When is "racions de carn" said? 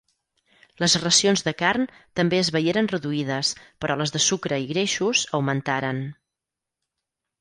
1.03-1.85